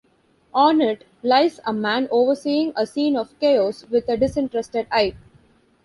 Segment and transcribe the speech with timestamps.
[0.55, 5.13] On it lies a man overseeing a scene of chaos with a disinterested eye.